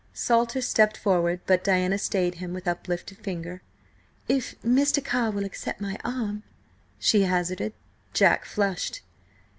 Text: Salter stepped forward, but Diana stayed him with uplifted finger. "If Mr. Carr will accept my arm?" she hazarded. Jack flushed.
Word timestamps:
Salter 0.15 0.61
stepped 0.63 0.97
forward, 0.97 1.41
but 1.45 1.63
Diana 1.63 1.99
stayed 1.99 2.33
him 2.41 2.53
with 2.55 2.67
uplifted 2.67 3.19
finger. 3.19 3.61
"If 4.27 4.59
Mr. 4.63 5.05
Carr 5.05 5.29
will 5.29 5.45
accept 5.45 5.79
my 5.79 5.95
arm?" 6.03 6.41
she 6.97 7.21
hazarded. 7.21 7.73
Jack 8.11 8.45
flushed. 8.45 9.01